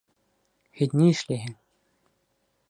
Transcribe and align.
Һин 0.79 0.95
ни 1.01 1.11
эшләйһең? 1.17 1.53